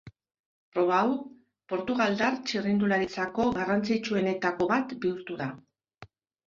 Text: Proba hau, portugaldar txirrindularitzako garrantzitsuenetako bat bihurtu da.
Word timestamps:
Proba 0.77 0.95
hau, 0.99 1.11
portugaldar 1.73 2.39
txirrindularitzako 2.49 3.49
garrantzitsuenetako 3.61 4.73
bat 4.77 5.01
bihurtu 5.07 5.41
da. 5.45 5.55